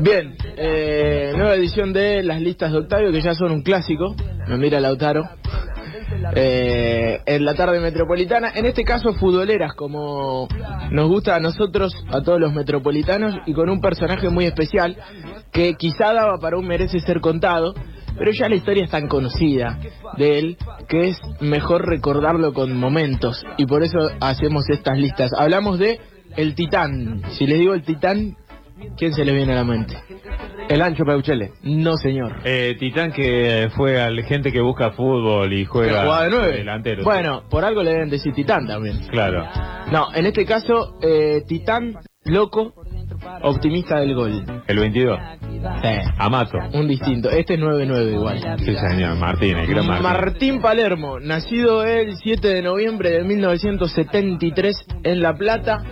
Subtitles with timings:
[0.00, 4.14] Bien, eh, nueva edición de las listas de Octavio, que ya son un clásico.
[4.48, 5.28] Me mira Lautaro.
[6.34, 10.48] Eh, en la tarde metropolitana, en este caso futboleras, como
[10.90, 14.96] nos gusta a nosotros, a todos los metropolitanos, y con un personaje muy especial
[15.52, 17.74] que quizá daba para un merece ser contado,
[18.18, 19.78] pero ya la historia es tan conocida
[20.18, 20.56] de él
[20.88, 25.30] que es mejor recordarlo con momentos, y por eso hacemos estas listas.
[25.36, 26.00] Hablamos de
[26.36, 27.22] el Titán.
[27.32, 28.36] Si les digo el Titán,
[28.96, 29.94] ¿quién se le viene a la mente?
[30.68, 31.52] El Ancho Peuchele.
[31.62, 32.36] No, señor.
[32.44, 36.52] Eh, Titán que fue al gente que busca fútbol y juega jugaba de nueve.
[36.58, 37.02] delantero.
[37.04, 38.98] Bueno, por algo le deben decir Titán también.
[39.10, 39.46] Claro.
[39.90, 42.74] No, en este caso, eh, Titán, loco,
[43.42, 44.44] optimista del gol.
[44.66, 45.18] El 22.
[45.82, 45.88] Sí,
[46.18, 46.58] Amato.
[46.72, 47.30] un distinto.
[47.30, 48.58] Este es 9-9 igual.
[48.58, 49.16] Sí, señor.
[49.16, 50.02] Martín, el gran Martín.
[50.02, 55.82] Martín Palermo, nacido el 7 de noviembre de 1973 en La Plata.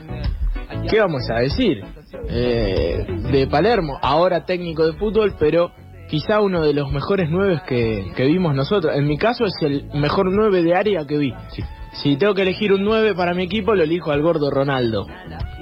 [0.88, 1.82] ¿Qué vamos a decir?
[2.30, 5.70] Eh, de Palermo, ahora técnico de fútbol, pero
[6.08, 8.94] quizá uno de los mejores nueve que, que vimos nosotros.
[8.96, 11.34] En mi caso es el mejor nueve de área que vi.
[11.50, 11.62] Sí.
[12.02, 15.06] Si tengo que elegir un 9 para mi equipo, lo elijo al gordo Ronaldo.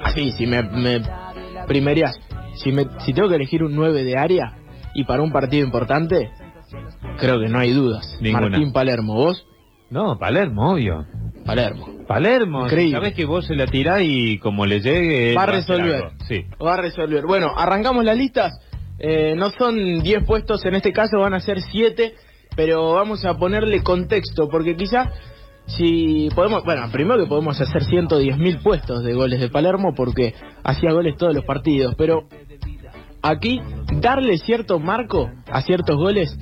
[0.02, 1.00] Así, si me, me
[1.66, 2.18] primerías.
[2.54, 4.56] Si, me, si tengo que elegir un 9 de área
[4.94, 6.30] y para un partido importante,
[7.18, 8.18] creo que no hay dudas.
[8.20, 8.48] Ninguna.
[8.48, 9.46] Martín Palermo, ¿vos?
[9.90, 11.06] No, Palermo, obvio.
[11.44, 11.86] Palermo.
[12.08, 12.64] Palermo.
[12.64, 12.96] Increíble.
[12.96, 15.34] Sabés que vos se la tirás y como le llegue...
[15.34, 15.94] Va a resolver.
[15.94, 16.10] algo.
[16.26, 16.44] Sí.
[16.64, 17.24] Va a resolver.
[17.24, 18.58] Bueno, arrancamos las listas.
[18.98, 22.14] Eh, no son 10 puestos, en este caso van a ser 7,
[22.56, 25.12] pero vamos a ponerle contexto, porque quizá
[25.66, 30.92] si podemos, bueno, primero que podemos hacer 110.000 puestos de goles de Palermo, porque hacía
[30.92, 32.28] goles todos los partidos, pero
[33.22, 33.60] aquí
[34.00, 36.36] darle cierto marco a ciertos goles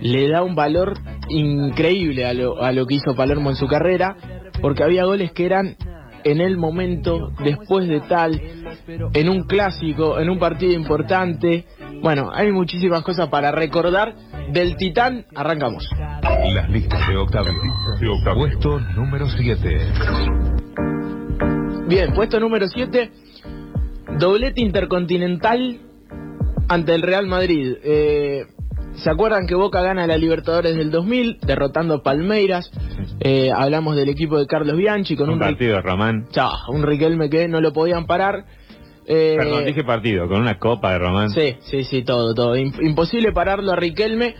[0.00, 0.94] le da un valor
[1.28, 4.16] increíble a lo, a lo que hizo Palermo en su carrera,
[4.60, 5.76] porque había goles que eran
[6.24, 8.40] en el momento, después de tal,
[9.12, 11.66] en un clásico, en un partido importante.
[12.02, 14.14] Bueno, hay muchísimas cosas para recordar.
[14.52, 15.88] Del Titán, arrancamos.
[16.52, 17.52] Las listas de Octavio.
[18.34, 19.78] Puesto número 7.
[21.86, 23.10] Bien, puesto número 7,
[24.18, 25.80] doblete intercontinental
[26.68, 27.76] ante el Real Madrid.
[27.82, 28.46] Eh,
[28.96, 32.70] ¿Se acuerdan que Boca gana la Libertadores del 2000, derrotando a Palmeiras?
[33.20, 36.26] Eh, hablamos del equipo de Carlos Bianchi con Un un, partido, Román.
[36.30, 38.44] Chá, un Riquelme que no lo podían parar.
[39.06, 41.30] Eh, Perdón, dije partido, con una copa de Román.
[41.30, 42.56] Sí, sí, sí, todo, todo.
[42.56, 44.34] Im- imposible pararlo a Riquelme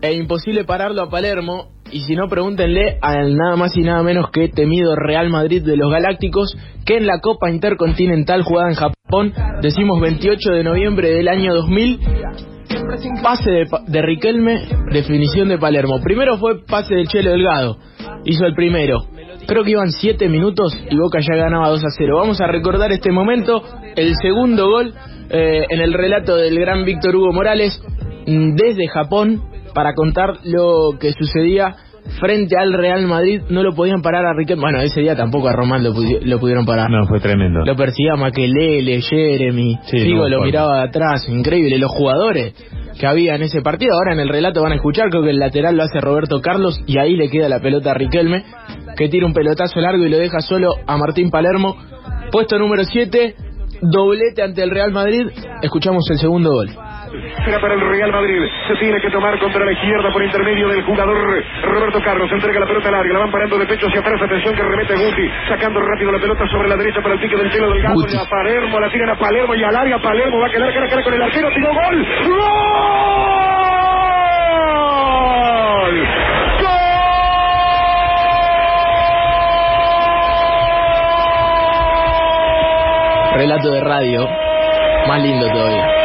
[0.00, 1.68] e imposible pararlo a Palermo.
[1.90, 5.76] Y si no, pregúntenle al nada más y nada menos que temido Real Madrid de
[5.76, 6.54] los Galácticos,
[6.84, 9.32] que en la Copa Intercontinental jugada en Japón,
[9.62, 12.00] decimos 28 de noviembre del año 2000,
[13.22, 16.00] pase de, de Riquelme, definición de Palermo.
[16.02, 17.78] Primero fue pase del Chelo Delgado,
[18.24, 18.98] hizo el primero.
[19.46, 22.16] Creo que iban 7 minutos y Boca ya ganaba 2 a 0.
[22.18, 23.62] Vamos a recordar este momento,
[23.96, 24.94] el segundo gol
[25.30, 27.80] eh, en el relato del gran Víctor Hugo Morales
[28.26, 29.42] mm, desde Japón
[29.74, 31.76] para contar lo que sucedía
[32.20, 33.42] frente al Real Madrid.
[33.50, 34.62] No lo podían parar a Riquelme.
[34.62, 36.90] Bueno, ese día tampoco a Román lo, pudi- lo pudieron parar.
[36.90, 37.60] No, fue tremendo.
[37.64, 41.78] Lo perseguía Maquelele, Jeremy, Sí, Figo no, lo por- miraba de atrás, increíble.
[41.78, 42.54] Los jugadores
[42.98, 45.38] que había en ese partido, ahora en el relato van a escuchar, creo que el
[45.38, 48.44] lateral lo hace Roberto Carlos y ahí le queda la pelota a Riquelme,
[48.96, 51.76] que tira un pelotazo largo y lo deja solo a Martín Palermo.
[52.32, 53.34] Puesto número 7,
[53.82, 55.26] doblete ante el Real Madrid.
[55.62, 56.70] Escuchamos el segundo gol.
[57.44, 58.42] Será para el Real Madrid.
[58.66, 62.30] Se tiene que tomar contra la izquierda por intermedio del jugador Roberto Carlos.
[62.30, 63.12] Entrega la pelota larga.
[63.12, 64.20] La van parando de pecho hacia atrás.
[64.22, 65.30] Atención que remete Guti.
[65.48, 67.94] Sacando rápido la pelota sobre la derecha para el pique del pelo del gato.
[67.94, 68.16] Guti.
[68.16, 68.80] A Palermo.
[68.80, 69.98] La tiran a Palermo y al área.
[69.98, 71.48] Palermo va a quedar cara a cara con el arquero.
[71.54, 72.06] Tiró gol.
[72.26, 72.68] ¡Gol!
[83.34, 84.28] Relato de radio,
[85.06, 85.97] más lindo todavía.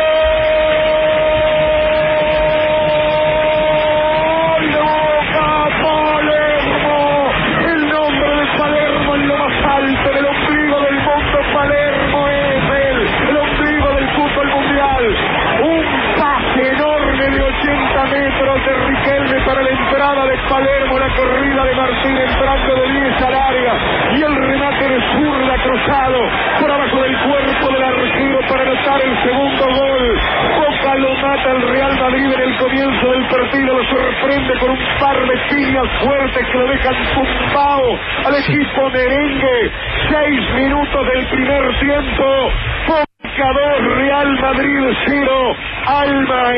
[25.64, 26.20] Cruzado
[26.60, 30.20] por abajo del cuerpo del arquero para anotar el segundo gol.
[30.58, 34.80] Boca lo mata el Real Madrid en el comienzo del partido, lo sorprende con un
[35.00, 39.72] par de piñas fuertes que lo dejan tumbado al equipo merengue.
[40.10, 42.52] Seis minutos del primer tiempo.
[42.88, 43.50] Boca
[43.80, 45.56] 2, Real Madrid 0.
[45.86, 46.52] Alma,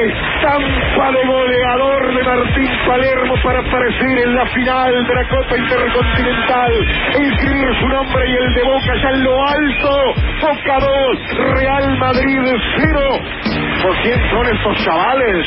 [0.45, 6.71] estampa de goleador de Martín Palermo para aparecer en la final de la Copa Intercontinental.
[7.09, 12.37] Escribir su nombre y el de Boca ya en lo alto Boca 2, Real Madrid
[12.77, 12.99] 0.
[13.83, 15.45] ¿Por quién son estos chavales?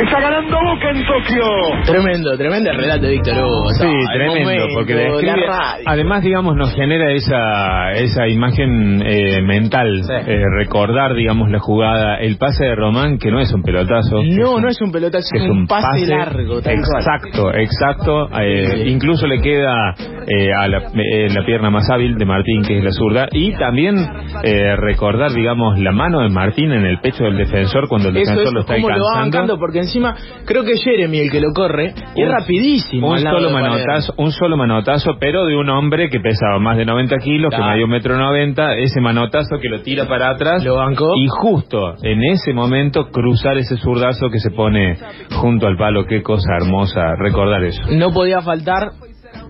[0.00, 1.44] Está ganando Boca en Tokio.
[1.84, 3.70] Tremendo, tremendo el relato de Víctor Hugo.
[3.70, 5.84] Sí, tremendo, momento, porque la describe- radio.
[5.86, 10.12] además, digamos, nos genera esa esa imagen eh, mental, Sí.
[10.26, 14.22] eh, recordar, digamos, la jugada, el pase de Román, que no es un pelotazo.
[14.22, 16.60] No, es no es un pelotazo, es un pase, largo.
[16.62, 17.00] tal cual.
[17.02, 18.28] exacto, exacto.
[18.40, 19.94] eh, incluso le queda
[20.38, 23.52] eh, a la, eh, la pierna más hábil de Martín, que es la zurda, y
[23.56, 23.96] también
[24.44, 28.30] eh, recordar, digamos, la mano de Martín en el pecho del defensor cuando el Eso
[28.30, 29.30] defensor es lo está como lo va alcanzando.
[29.38, 30.14] bancando, porque encima
[30.46, 33.10] creo que Jeremy el que lo corre, y es rapidísimo.
[33.10, 37.16] Un solo manotazo, un solo manotazo, pero de un hombre que pesaba más de 90
[37.18, 37.72] kilos, que Claro.
[37.72, 41.12] medía un metro noventa, ese manotazo que lo tira para atrás Lo bancó.
[41.16, 44.96] y justo en ese momento cruzar ese zurdazo que se pone
[45.32, 47.82] junto al palo, qué cosa hermosa recordar eso.
[47.90, 48.90] No podía faltar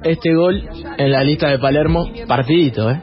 [0.04, 0.62] este gol
[0.98, 3.00] en la lista de Palermo, partidito, ¿eh?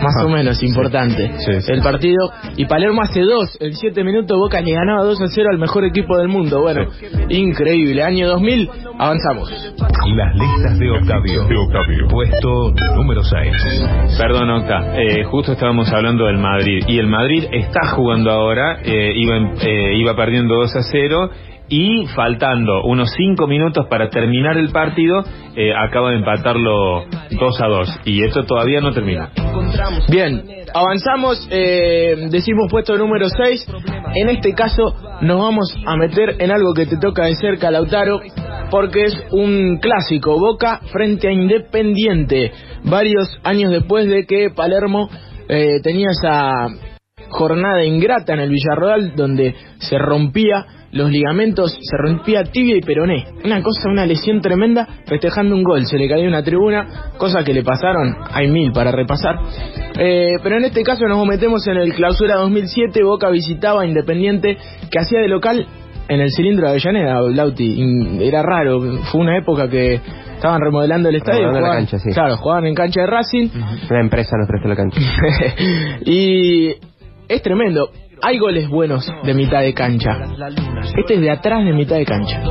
[0.00, 1.32] Más o menos importante.
[1.38, 1.72] Sí, sí.
[1.72, 2.30] El partido.
[2.56, 5.84] Y Palermo hace dos, en siete minutos Boca le ganaba 2 a 0 al mejor
[5.84, 6.60] equipo del mundo.
[6.60, 6.86] Bueno,
[7.28, 8.02] increíble.
[8.02, 9.50] Año 2000, avanzamos.
[9.50, 11.44] Las listas de Octavio.
[11.48, 12.06] De Octavio.
[12.08, 13.52] Puesto número 6.
[14.18, 19.12] Perdón, Octa, eh, justo estábamos hablando del Madrid y el Madrid está jugando ahora, eh,
[19.16, 21.30] iba, en- eh, iba perdiendo 2 a 0
[21.68, 25.24] y faltando unos 5 minutos para terminar el partido,
[25.56, 29.30] eh, acaba de empatarlo 2 a 2 y esto todavía no termina.
[30.08, 30.42] Bien,
[30.74, 33.66] avanzamos, eh, decimos puesto número 6.
[34.14, 38.20] En este caso nos vamos a meter en algo que te toca de cerca, Lautaro,
[38.70, 42.52] porque es un clásico, Boca frente a Independiente,
[42.84, 45.08] varios años después de que Palermo
[45.48, 46.66] eh, tenía esa
[47.28, 53.26] jornada ingrata en el Villarroel donde se rompía los ligamentos, se rompía tibia y peroné.
[53.44, 55.84] Una cosa, una lesión tremenda, festejando un gol.
[55.84, 59.36] Se le cayó una tribuna, cosas que le pasaron, hay mil para repasar.
[59.98, 64.56] Eh, pero en este caso nos metemos en el clausura 2007, Boca visitaba a Independiente,
[64.90, 65.66] que hacía de local
[66.08, 67.78] en el cilindro de Avellaneda, Lauti.
[68.22, 68.80] Era raro,
[69.10, 70.00] fue una época que
[70.34, 71.40] estaban remodelando el estadio.
[71.40, 72.10] Remodelando la jugaban- cancha, sí.
[72.14, 73.48] Claro, jugaban en cancha de Racing.
[73.90, 75.00] Una empresa nos prestó la cancha.
[76.06, 76.74] y
[77.28, 77.90] es tremendo.
[78.22, 80.18] Hay goles buenos de mitad de cancha.
[80.96, 82.42] Este es de atrás de mitad de cancha.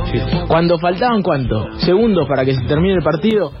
[0.46, 1.78] Cuando faltaban cuánto?
[1.78, 3.52] Segundos para que se termine el partido.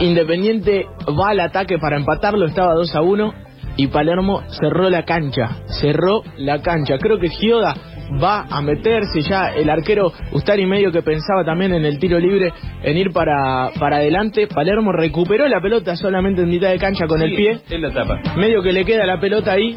[0.00, 3.34] Independiente va al ataque para empatarlo, estaba 2 a 1
[3.76, 6.98] y Palermo cerró la cancha, cerró la cancha.
[6.98, 7.74] Creo que Gioda
[8.22, 12.52] va a meterse ya el arquero Ustari medio que pensaba también en el tiro libre
[12.82, 14.46] en ir para, para adelante.
[14.46, 17.60] Palermo recuperó la pelota solamente en mitad de cancha con el pie.
[17.70, 18.20] En la tapa.
[18.36, 19.76] Medio que le queda la pelota ahí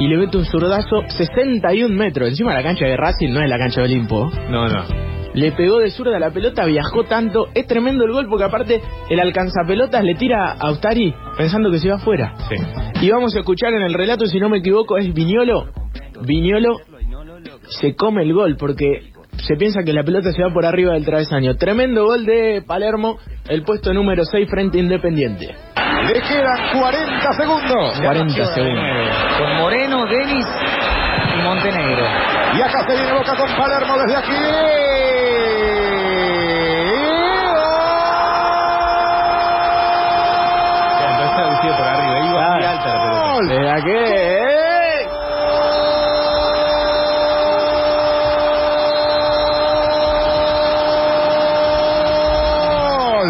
[0.00, 2.28] y le mete un zurdazo 61 metros.
[2.28, 4.30] Encima la cancha de Racing no es la cancha de Olimpo.
[4.50, 4.84] No, no.
[5.34, 7.48] Le pegó de zurda la pelota, viajó tanto.
[7.54, 8.80] Es tremendo el gol porque aparte
[9.10, 12.34] el alcanzapelotas le tira a Austari pensando que se va afuera.
[12.48, 12.54] Sí.
[13.02, 15.66] Y vamos a escuchar en el relato, si no me equivoco, es Viñolo.
[16.22, 16.76] Viñolo
[17.80, 21.04] se come el gol porque se piensa que la pelota se va por arriba del
[21.04, 21.56] travesaño.
[21.56, 23.18] Tremendo gol de Palermo,
[23.48, 25.54] el puesto número 6 frente a Independiente.
[26.06, 28.00] Le quedan 40 segundos.
[28.00, 28.84] 40 segundos.
[29.38, 30.46] Con Moreno, Denis
[31.36, 32.04] y Montenegro.
[32.56, 34.32] Y acá se viene Boca con Palermo desde aquí.
[41.00, 43.32] Entonces está lucido por arriba, iba muy alta la pelota.
[43.32, 43.48] ¡Gol!
[43.48, 44.54] ¿De a qué?
[53.24, 53.28] ¡Gol!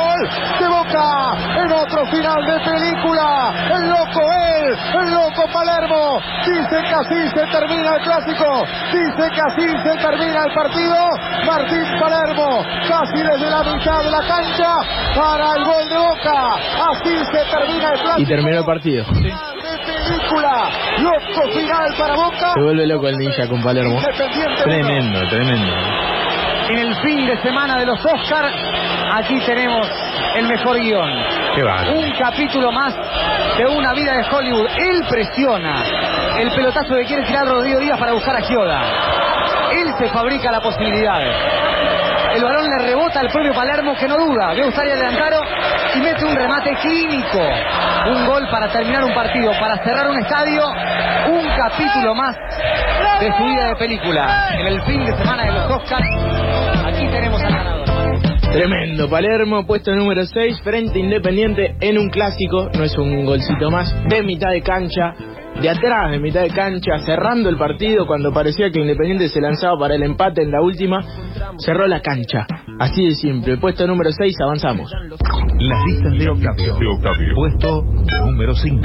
[0.00, 0.28] ¡Gol!
[0.58, 1.06] De Boca
[1.62, 2.06] en otro
[2.40, 3.52] final de película.
[3.70, 6.20] El loco él, el loco Palermo.
[6.44, 8.64] Dice que así se termina el clásico.
[8.92, 10.96] Dice que así se termina el partido.
[11.46, 14.76] Martín Palermo, casi desde la mitad de la cancha
[15.14, 16.54] para el gol de Boca.
[16.90, 18.20] Así se termina el clásico.
[18.20, 19.04] Y terminó el partido.
[19.04, 20.70] De película.
[20.98, 22.52] Loco final para Boca.
[22.54, 24.00] Se vuelve loco el ninja con Palermo.
[24.64, 25.72] Tremendo, tremendo.
[26.70, 28.44] En el fin de semana de los Oscar,
[29.12, 29.88] aquí tenemos
[30.36, 31.39] el mejor guion.
[31.92, 32.94] Un capítulo más
[33.56, 34.68] de una vida de Hollywood.
[34.78, 35.82] Él presiona
[36.38, 38.82] el pelotazo que quiere tirar Rodrigo Díaz para buscar a Gioda.
[39.72, 41.20] Él se fabrica la posibilidad.
[42.34, 44.54] El balón le rebota al propio Palermo que no duda.
[44.54, 45.40] Ve Ustari Adelantaro
[45.96, 47.40] y mete un remate clínico.
[48.06, 50.64] Un gol para terminar un partido, para cerrar un estadio.
[51.32, 52.36] Un capítulo más
[53.18, 54.48] de su vida de película.
[54.52, 56.06] En el fin de semana de los Oscars,
[56.86, 57.79] aquí tenemos al ganador.
[58.52, 63.70] Tremendo, Palermo, puesto número 6, frente a Independiente en un clásico, no es un golcito
[63.70, 65.14] más, de mitad de cancha,
[65.62, 69.78] de atrás, de mitad de cancha, cerrando el partido cuando parecía que Independiente se lanzaba
[69.78, 71.00] para el empate en la última,
[71.58, 72.44] cerró la cancha.
[72.80, 73.56] Así de simple.
[73.58, 74.90] Puesto número 6, avanzamos.
[75.58, 76.76] Las listas de Octavio.
[76.76, 77.34] De Octavio.
[77.36, 77.84] Puesto
[78.24, 78.82] número 5.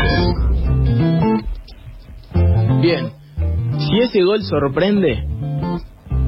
[2.81, 3.09] Bien,
[3.79, 5.23] si ese gol sorprende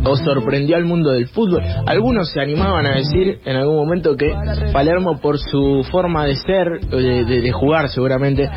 [0.07, 4.33] o sorprendió al mundo del fútbol, algunos se animaban a decir en algún momento que
[4.73, 8.49] Palermo por su forma de ser, de, de- de jugar seguramente,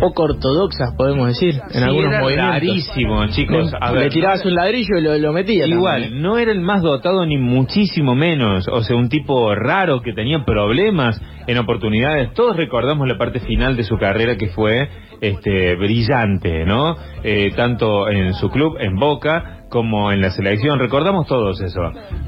[0.00, 2.54] poco ortodoxa podemos decir, en Sí, algunos era movimientos.
[2.54, 3.70] rarísimo, chicos.
[3.72, 5.66] Le, A le ver, tirabas un ladrillo y lo, lo metía.
[5.66, 6.22] Igual, también.
[6.22, 8.66] no era el más dotado ni muchísimo menos.
[8.68, 12.32] O sea, un tipo raro que tenía problemas en oportunidades.
[12.34, 14.88] Todos recordamos la parte final de su carrera que fue
[15.20, 16.96] este brillante, ¿no?
[17.22, 20.78] Eh, tanto en su club, en Boca, como en la selección.
[20.78, 21.80] Recordamos todos eso.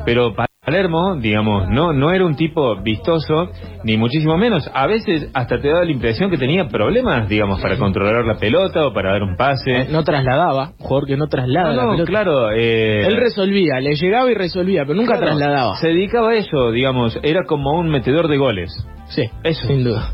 [0.06, 0.34] Pero
[0.64, 3.50] Palermo, digamos, no, no era un tipo vistoso,
[3.84, 4.68] ni muchísimo menos.
[4.72, 8.86] A veces hasta te daba la impresión que tenía problemas, digamos, para controlar la pelota
[8.86, 9.88] o para dar un pase.
[9.90, 12.10] No trasladaba, jugador que no traslada No, la no, pelota.
[12.10, 12.50] claro.
[12.52, 15.76] eh, Él resolvía, le llegaba y resolvía, pero nunca Claro, trasladaba.
[15.76, 18.70] Se dedicaba a eso, digamos, era como un metedor de goles.
[19.08, 19.66] Sí, Eso.
[19.68, 20.12] sin duda.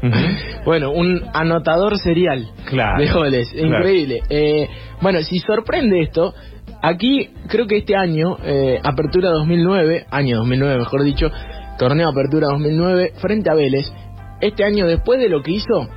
[0.65, 3.01] Bueno, un anotador serial Claro.
[3.01, 3.69] de goles, Claro.
[3.69, 4.21] increíble.
[4.29, 4.69] Eh,
[5.01, 6.35] bueno, si sorprende esto,
[6.83, 11.31] aquí creo que este año, eh, Apertura 2009, año 2009 mejor dicho,
[11.79, 13.93] torneo Apertura 2009, frente a Vélez,
[14.41, 15.89] este año después de lo que hizo,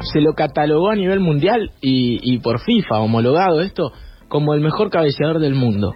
[0.00, 3.92] se lo catalogó a nivel mundial y, y por FIFA homologado esto
[4.28, 5.94] como el mejor cabeceador del mundo.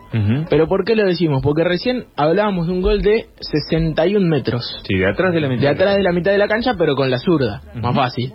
[0.48, 1.42] Pero ¿por qué lo decimos?
[1.42, 4.80] Porque recién hablábamos de un gol de 61 metros.
[4.86, 5.62] Sí, de atrás de la mitad.
[5.62, 7.60] De atrás de la mitad de la cancha, pero con la zurda.
[7.74, 8.32] Más fácil.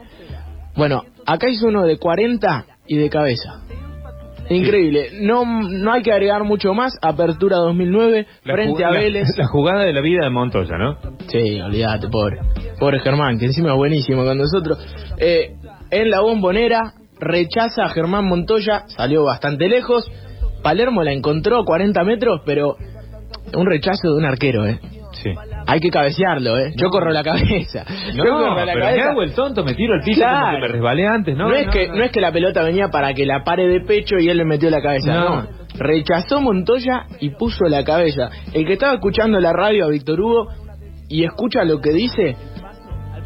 [0.75, 3.63] Bueno, acá hizo uno de 40 y de cabeza.
[4.50, 5.10] Increíble.
[5.22, 6.94] No, no hay que agregar mucho más.
[7.01, 9.27] Apertura 2009, La frente a la- Vélez.
[9.38, 10.98] La, jugada de la vida de Montoya, ¿no?
[11.27, 12.38] Sí, olvídate, pobre.
[12.80, 14.77] Pobre Germán, que encima es buenísimo con nosotros.
[15.18, 15.56] Eh,
[15.92, 20.10] en la bombonera, rechaza a Germán Montoya, salió bastante lejos.
[20.63, 22.75] Palermo la encontró 40 metros, pero
[23.54, 24.80] un rechazo de un arquero, ¿eh?
[25.24, 25.32] Sí.
[25.70, 26.74] Hay que cabecearlo, ¿eh?
[26.78, 27.84] Yo corro la cabeza.
[28.16, 29.10] No, Yo corro la pero me cabeza.
[29.12, 30.40] hago el tonto, me tiro al piso Claro.
[30.40, 31.50] como que me resbalé antes, ¿no?
[31.50, 34.16] No, es que, no es que la pelota venía para que la pare de pecho
[34.18, 35.14] y él le metió la cabeza.
[35.14, 35.48] No.
[35.78, 38.30] Rechazó Montoya y puso la cabeza.
[38.54, 40.48] El que estaba escuchando la radio a Víctor Hugo
[41.10, 42.36] y escucha lo que dice,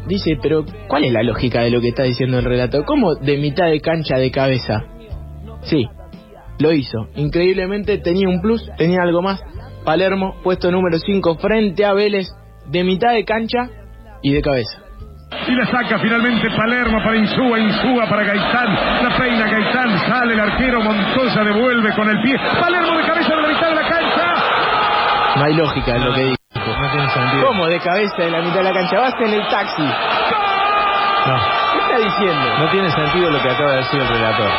[0.06, 2.84] dice, pero ¿cuál es la lógica de lo que está diciendo el relato?
[2.84, 4.84] ¿Cómo de mitad de cancha de cabeza?
[5.62, 5.86] Sí,
[6.58, 7.06] lo hizo.
[7.14, 9.40] Increíblemente tenía un plus, tenía algo más.
[9.84, 12.26] Palermo, puesto número 5 frente a Vélez,
[12.66, 13.68] de mitad de cancha
[14.22, 14.78] y de cabeza.
[15.48, 18.74] Y la saca finalmente Palermo para Insúa, Insúa para Gaitán.
[19.02, 22.36] La peina Gaitán, sale el arquero, Montoya devuelve con el pie.
[22.60, 24.34] Palermo de cabeza de la mitad de la cancha.
[25.36, 26.36] No hay lógica en lo que dijo.
[26.54, 27.46] No tiene sentido.
[27.46, 29.00] ¿Cómo de cabeza de la mitad de la cancha?
[29.00, 29.82] Vas en el taxi.
[29.82, 31.36] No,
[31.72, 32.58] ¿Qué está diciendo?
[32.58, 34.50] no tiene sentido lo que acaba de decir el relator.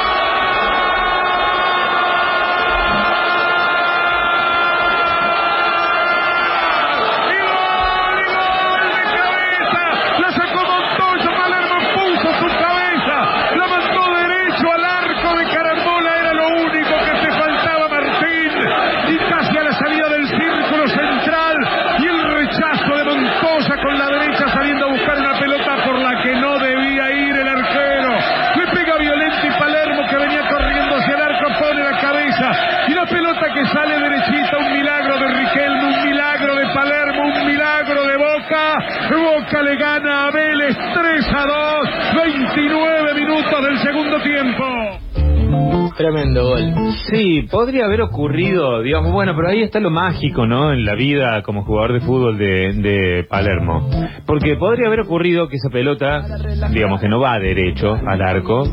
[47.33, 50.71] Sí, podría haber ocurrido, digamos, bueno, pero ahí está lo mágico, ¿no?
[50.71, 53.89] En la vida como jugador de fútbol de, de Palermo.
[54.27, 56.21] Porque podría haber ocurrido que esa pelota,
[56.69, 58.65] digamos, que no va derecho al arco,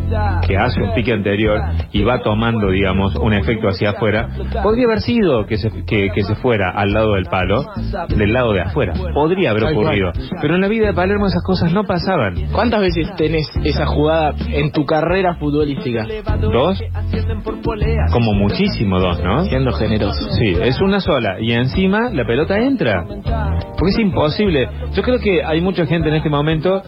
[0.47, 1.59] que hace un pique anterior
[1.91, 4.29] y va tomando, digamos, un efecto hacia afuera.
[4.63, 7.65] Podría haber sido que se, que, que se fuera al lado del palo,
[8.09, 8.93] del lado de afuera.
[9.15, 10.13] Podría haber ocurrido.
[10.43, 12.35] Pero en la vida de Palermo esas cosas no pasaban.
[12.53, 16.05] ¿Cuántas veces tenés esa jugada en tu carrera futbolística?
[16.41, 16.79] Dos,
[18.13, 19.45] como muchísimo dos, ¿no?
[19.45, 20.31] Siendo generoso.
[20.33, 21.37] Sí, es una sola.
[21.41, 23.05] Y encima la pelota entra.
[23.05, 24.69] Porque es imposible.
[24.95, 26.83] Yo creo que hay mucha gente en este momento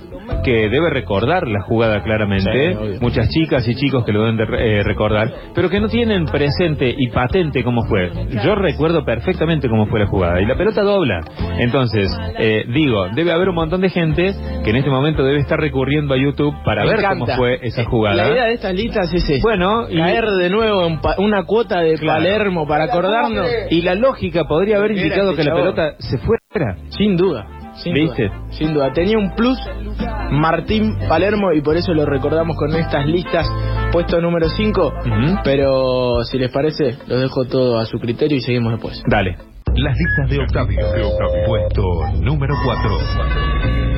[0.44, 2.74] que debe recordar la jugada claramente.
[2.74, 2.98] Sí.
[3.00, 5.30] Muchas chicas y chicos que lo deben de eh, recordar.
[5.54, 8.10] Pero que no tienen presente y patente cómo fue.
[8.44, 10.40] Yo recuerdo perfectamente cómo fue la jugada.
[10.40, 11.20] Y la pelota dobla.
[11.58, 14.32] Entonces, eh, digo, debe haber un montón de gente
[14.64, 17.24] que en este momento debe estar recurriendo a YouTube para Me ver encanta.
[17.24, 18.16] cómo fue esa Eh, jugada.
[18.16, 19.42] La idea de estas listas es esa.
[19.42, 22.18] Bueno, y- caer de nuevo en una cuota de Claro.
[22.22, 23.46] Palermo para acordarnos.
[23.70, 25.74] Y la lógica podría haber indicado este que la chabón.
[25.74, 26.76] pelota se fuera.
[26.96, 27.46] Sin duda.
[27.74, 28.28] Sin ¿Viste?
[28.28, 28.46] duda.
[28.50, 28.92] Sin duda.
[28.92, 29.58] Tenía un plus
[30.30, 33.46] Martín Palermo y por eso lo recordamos con estas listas
[33.92, 35.38] puesto número 5, Ujú.
[35.44, 39.02] pero si les parece, los dejo todo a su criterio y seguimos después.
[39.06, 39.36] Dale.
[39.74, 40.78] Las listas de Octavio.
[41.46, 41.82] Puesto
[42.22, 43.91] número 4.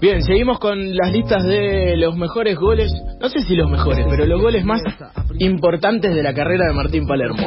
[0.00, 4.26] Bien, seguimos con las listas de los mejores goles, no sé si los mejores, pero
[4.26, 4.82] los goles más
[5.38, 7.38] importantes de la carrera de Martín Palermo.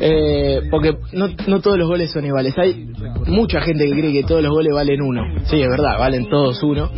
[0.00, 2.54] Eh, porque no, no todos los goles son iguales.
[2.56, 2.88] Hay
[3.26, 5.22] mucha gente que cree que todos los goles valen uno.
[5.44, 6.90] Sí, es verdad, valen todos uno.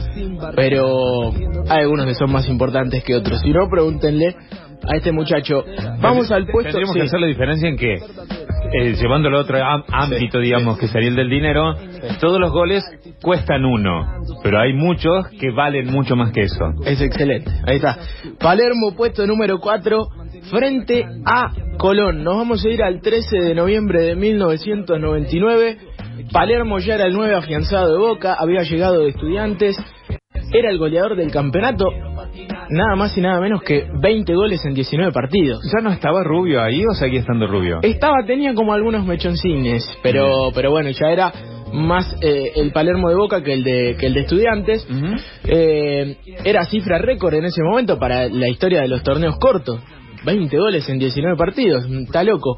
[0.54, 1.32] Pero
[1.68, 3.40] hay algunos que son más importantes que otros.
[3.40, 4.36] Si no, pregúntenle
[4.88, 5.64] a este muchacho.
[6.00, 6.72] Vamos al puesto.
[6.72, 7.00] Tendríamos sí.
[7.00, 7.96] que hacer la diferencia en que,
[8.72, 11.74] eh, llevándolo a otro am- ámbito, digamos, que sería el del dinero,
[12.20, 12.84] todos los goles
[13.22, 14.06] cuestan uno,
[14.42, 16.72] pero hay muchos que valen mucho más que eso.
[16.84, 17.50] Es excelente.
[17.66, 17.98] Ahí está.
[18.38, 20.08] Palermo puesto número 4
[20.50, 22.22] frente a Colón.
[22.24, 25.78] Nos vamos a ir al 13 de noviembre de 1999.
[26.32, 29.76] Palermo ya era el 9 afianzado de Boca, había llegado de estudiantes,
[30.52, 31.86] era el goleador del campeonato,
[32.70, 35.60] nada más y nada menos que 20 goles en 19 partidos.
[35.74, 37.80] ¿Ya no estaba Rubio ahí o seguía estando Rubio?
[37.82, 41.32] Estaba, tenía como algunos mechoncines, pero, pero bueno, ya era
[41.72, 44.86] más eh, el Palermo de Boca que el de, que el de estudiantes.
[45.44, 49.80] Eh, era cifra récord en ese momento para la historia de los torneos cortos.
[50.24, 52.56] 20 goles en 19 partidos, está loco.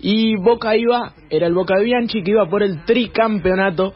[0.00, 3.92] Y Boca iba, era el Boca de Bianchi que iba por el tricampeonato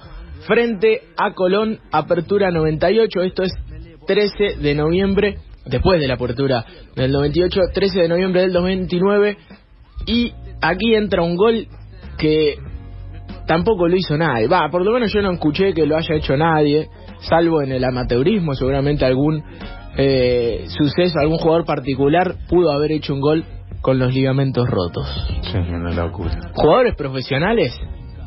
[0.46, 3.52] frente a Colón, apertura 98, esto es
[4.06, 9.36] 13 de noviembre, después de la apertura del 98, 13 de noviembre del 2029.
[10.06, 11.66] Y aquí entra un gol
[12.18, 12.56] que
[13.46, 14.48] tampoco lo hizo nadie.
[14.48, 16.88] Va, por lo menos yo no escuché que lo haya hecho nadie,
[17.20, 19.42] salvo en el amateurismo, seguramente algún
[19.96, 23.44] eh, suceso, algún jugador particular pudo haber hecho un gol
[23.80, 25.06] con los ligamentos rotos.
[25.42, 26.52] Sí, una locura.
[26.54, 27.78] Jugadores profesionales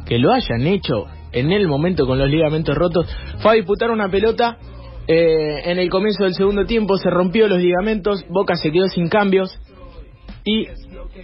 [0.05, 3.05] que lo hayan hecho en el momento con los ligamentos rotos,
[3.39, 4.57] fue a disputar una pelota.
[5.11, 9.09] Eh, en el comienzo del segundo tiempo se rompió los ligamentos, Boca se quedó sin
[9.09, 9.59] cambios
[10.45, 10.67] y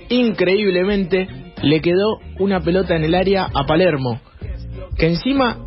[0.10, 1.27] increíblemente
[1.62, 4.19] le quedó una pelota en el área a Palermo,
[4.98, 5.60] que encima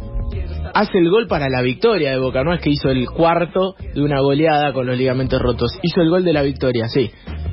[0.74, 4.02] hace el gol para la victoria de Boca, no es que hizo el cuarto de
[4.02, 7.12] una goleada con los ligamentos rotos, hizo el gol de la victoria, sí.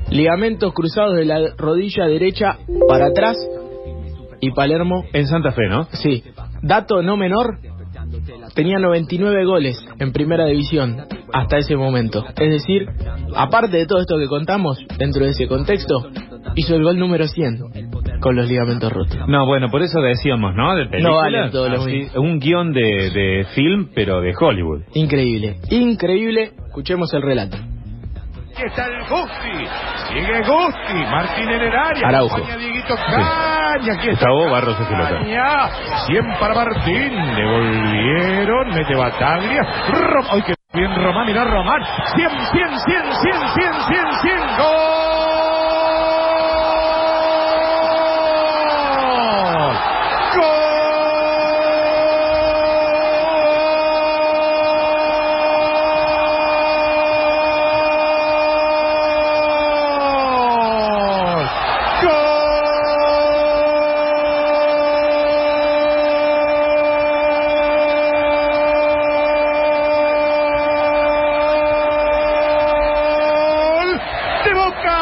[0.10, 3.38] Ligamentos cruzados de la rodilla derecha para atrás
[4.42, 5.84] y Palermo, En Santa Fe, ¿no?
[5.92, 6.24] sí.
[6.64, 7.60] Dato no menor,
[8.56, 12.26] tenía 99 goles en primera división hasta ese momento.
[12.38, 12.88] Es decir,
[13.36, 16.10] aparte de todo esto que contamos, dentro de ese contexto,
[16.56, 17.60] hizo el gol número 100
[18.22, 19.18] con los ligamentos rotos.
[19.28, 20.76] No, bueno, por eso decíamos, ¿no?
[20.76, 22.18] De película, No valen todos los así, mismos.
[22.18, 24.82] Un guion de, de film, pero de Hollywood.
[24.94, 26.54] Increíble, increíble.
[26.68, 27.58] Escuchemos el relato.
[27.58, 29.68] Aquí está el Gusti.
[30.08, 31.12] Sigue Gusti.
[31.12, 32.08] Martín en el área.
[32.08, 32.38] Araujo.
[33.76, 33.94] A Dieguito Caña.
[34.00, 35.18] Aquí está Barros es el otro.
[35.20, 35.70] Caña.
[36.08, 37.36] 100 para Martín.
[37.36, 38.70] Devolvieron.
[38.74, 39.62] Mete Bataglia.
[40.32, 41.26] Ay, qué bien Román.
[41.28, 41.82] Mirá Román.
[42.16, 44.40] 100, 100, 100, 100, 100, 100, 100.
[44.58, 44.96] ¡Gol!
[50.36, 50.66] ¡Gol!
[72.56, 74.02] ¡Gol!
[74.44, 75.00] ¡De Boca!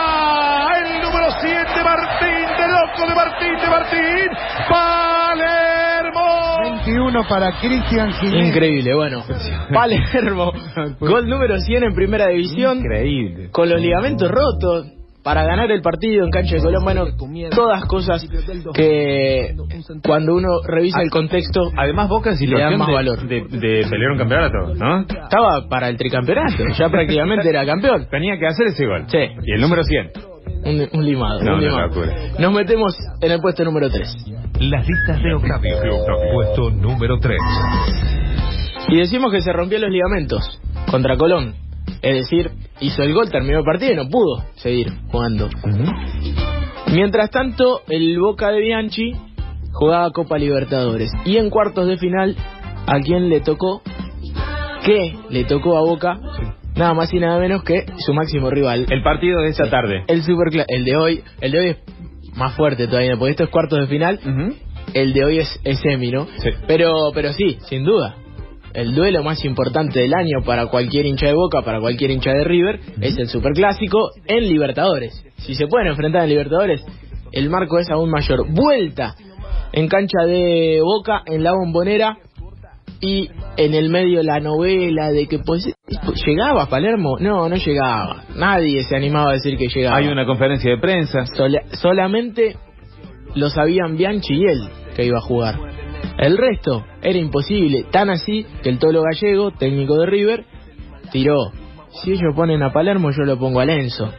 [0.77, 4.29] El número 7, Martín, de loco de Martín, de Martín.
[4.69, 6.25] Palermo.
[6.61, 8.47] 21 para Cristian Jiménez.
[8.49, 9.23] Increíble, bueno.
[9.73, 10.51] Palermo,
[10.99, 12.79] gol número 100 en primera división.
[12.79, 13.49] Increíble.
[13.51, 14.87] con los ligamentos rotos
[15.23, 16.83] para ganar el partido en cancha de Colón.
[16.83, 17.05] Bueno,
[17.55, 18.27] todas cosas
[18.73, 19.55] que
[20.05, 23.27] cuando uno revisa el contexto Además, Boca en Le situación más de, valor.
[23.27, 25.01] de, de pelear un campeonato, ¿no?
[25.01, 28.07] estaba para el tricampeonato, ya prácticamente era campeón.
[28.11, 29.05] Tenía que hacer ese gol.
[29.07, 29.19] Sí.
[29.45, 30.32] Y el número 100.
[30.65, 31.89] Un, un limado, No, un limado.
[32.39, 34.15] Nos metemos en el puesto número 3.
[34.59, 35.77] Las listas de Octavio.
[36.33, 37.37] Puesto número 3.
[38.89, 41.55] Y decimos que se rompió los ligamentos contra Colón.
[42.01, 45.49] Es decir, hizo el gol, terminó el partido y no pudo seguir jugando.
[46.91, 49.11] Mientras tanto, el Boca de Bianchi
[49.71, 51.11] jugaba Copa Libertadores.
[51.25, 52.35] Y en cuartos de final,
[52.85, 53.81] ¿a quién le tocó?
[54.85, 56.19] ¿Qué le tocó a Boca?
[56.75, 58.85] Nada más y nada menos que su máximo rival.
[58.89, 60.03] El partido de esta tarde.
[60.07, 61.77] El Supercla- el de hoy, el de hoy es
[62.35, 64.19] más fuerte todavía, porque esto es cuartos de final,
[64.93, 66.25] el de hoy es, es semi, ¿no?
[66.37, 66.49] Sí.
[66.67, 68.15] Pero, pero sí, sin duda.
[68.73, 72.43] El duelo más importante del año para cualquier hincha de Boca, para cualquier hincha de
[72.43, 75.13] River, es el Superclásico en Libertadores.
[75.37, 76.83] Si se pueden enfrentar en Libertadores,
[77.31, 78.47] el marco es aún mayor.
[78.51, 79.13] Vuelta
[79.73, 82.17] en cancha de Boca, en la bombonera,
[82.99, 85.65] y en el medio la novela de que pues
[86.25, 87.17] llegaba a Palermo.
[87.19, 88.23] No, no llegaba.
[88.35, 89.97] Nadie se animaba a decir que llegaba.
[89.97, 91.25] Hay una conferencia de prensa.
[91.27, 92.55] Sola- solamente
[93.35, 95.55] lo sabían Bianchi y él que iba a jugar.
[96.17, 100.45] El resto era imposible, tan así que el Tolo Gallego, técnico de River,
[101.11, 101.51] tiró.
[101.89, 104.11] Si ellos ponen a Palermo, yo lo pongo a Lenzo.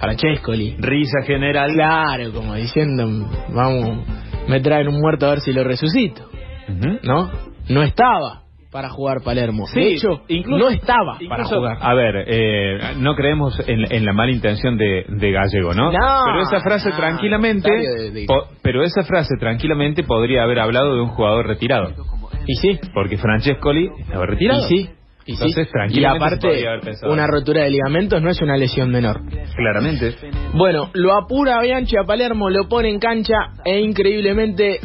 [0.00, 0.76] Francescoli.
[0.78, 1.72] Risa general.
[1.74, 3.06] Claro, como diciendo,
[3.54, 4.06] vamos,
[4.48, 6.22] me traen un muerto a ver si lo resucito.
[7.02, 7.30] ¿No?
[7.68, 9.66] No estaba para jugar Palermo.
[9.66, 11.76] Sí, de hecho, incluso- no estaba para jugar.
[11.80, 15.92] A ver, eh, no creemos en, en la mala intención de, de Gallego, ¿no?
[15.92, 20.44] No, pero esa frase no, tranquilamente, comentario de- de- po- pero esa frase tranquilamente podría
[20.44, 21.90] haber hablado de un jugador retirado,
[22.46, 24.64] Y sí, porque Francescoli estaba retirado.
[24.64, 24.90] y sí.
[25.24, 25.42] Y, sí.
[25.44, 29.20] Entonces, y tranquilamente se podría aparte, una rotura de ligamentos no es una lesión menor.
[29.54, 30.16] Claramente.
[30.54, 34.80] Bueno, lo apura Bianchi a Palermo, lo pone en cancha e increíblemente,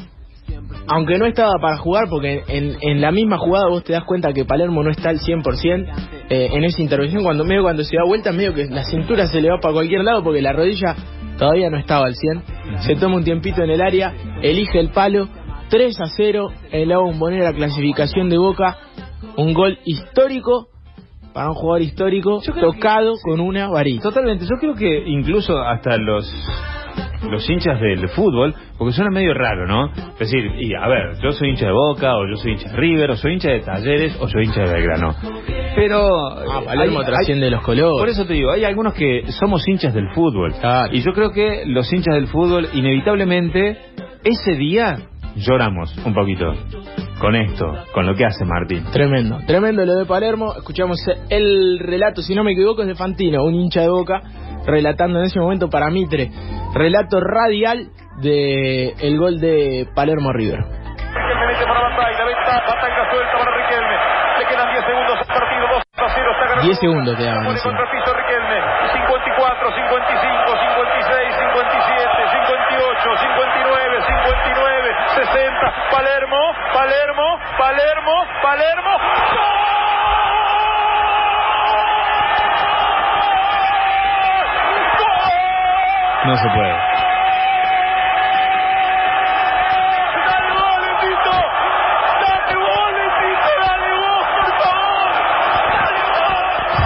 [0.87, 4.33] aunque no estaba para jugar, porque en, en la misma jugada vos te das cuenta
[4.33, 5.85] que Palermo no está al 100%,
[6.29, 9.41] eh, en esa intervención, cuando medio cuando se da vuelta, medio que la cintura se
[9.41, 10.95] le va para cualquier lado porque la rodilla
[11.37, 12.43] todavía no estaba al 100.
[12.85, 15.27] Se toma un tiempito en el área, elige el palo,
[15.69, 18.77] 3 a 0, el la bombonera clasificación de Boca,
[19.35, 20.67] un gol histórico
[21.33, 24.03] para un jugador histórico que- tocado con una varita.
[24.03, 24.45] Totalmente.
[24.45, 26.25] Yo creo que incluso hasta los
[27.29, 29.87] los hinchas del fútbol, porque suena medio raro, ¿no?
[30.13, 32.77] Es decir, y a ver, yo soy hincha de Boca, o yo soy hincha de
[32.77, 35.15] River, o soy hincha de Talleres, o soy hincha de Belgrano.
[35.75, 36.07] Pero...
[36.29, 37.99] Ah, Palermo hay- hay- trasciende los colores.
[37.99, 40.53] Por eso te digo, hay algunos que somos hinchas del fútbol.
[40.91, 43.77] Y yo creo que los hinchas del fútbol, inevitablemente,
[44.23, 44.97] ese día
[45.35, 46.53] lloramos un poquito
[47.19, 48.85] con esto, con lo que hace Martín.
[48.91, 50.53] Tremendo, tremendo lo de Palermo.
[50.55, 50.99] Escuchamos
[51.29, 54.21] el relato, si no me equivoco, es de Fantino, un hincha de boca,
[54.65, 56.29] relatando en ese momento para Mitre.
[56.73, 57.89] Relato radial
[58.21, 60.59] de el gol de Palermo River.
[63.09, 63.95] Suelta para Riquelme.
[64.39, 66.63] Le quedan 10 segundos al partido, 2 a 0, está ganando.
[66.63, 67.45] 10 segundos quedaban
[75.17, 76.37] 60, Palermo,
[76.73, 78.97] Palermo, Palermo, Palermo.
[86.25, 86.77] No se puede.
[90.27, 91.37] ¡Dale gol, Tito!
[92.21, 93.53] ¡Dale gol, Tito!
[93.65, 95.09] ¡Dale vos, por favor!
[95.81, 96.45] ¡Dale gol!